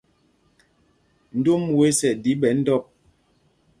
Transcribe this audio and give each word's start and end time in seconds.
Ndom 1.37 1.63
wes 1.77 1.99
ɛ 2.09 2.11
ɗi 2.23 2.31
ɓɛ 2.41 2.49
ndɔ̂p. 2.59 2.83